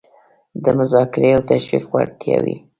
[0.63, 2.55] د مذاکرې او تشویق وړتیاوې